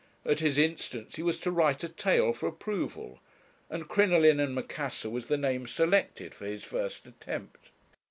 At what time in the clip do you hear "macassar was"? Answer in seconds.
4.55-5.27